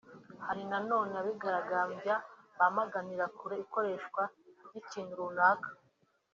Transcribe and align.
Hari 0.45 0.63
na 0.71 0.79
none 0.89 1.13
abigaragambya 1.21 2.15
bamaganira 2.57 3.25
kure 3.37 3.55
ikoreshwa 3.65 4.21
ry’ikintu 4.67 5.13
runaka 5.19 5.69